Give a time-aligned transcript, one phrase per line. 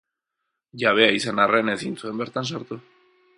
[0.83, 2.81] Jabea izan arren, ezin zuen bertan sartu.